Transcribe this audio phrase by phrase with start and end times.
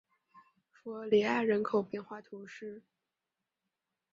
[0.71, 2.81] 弗尔里埃人口变化图示